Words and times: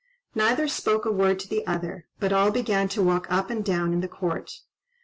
Neither 0.33 0.67
spoke 0.67 1.05
a 1.05 1.11
word 1.11 1.37
to 1.41 1.47
the 1.47 1.63
other, 1.67 2.07
but 2.19 2.33
all 2.33 2.49
began 2.49 2.89
to 2.89 3.03
walk 3.03 3.31
up 3.31 3.51
and 3.51 3.63
down 3.63 3.93
in 3.93 4.01
the 4.01 4.07
court. 4.07 4.61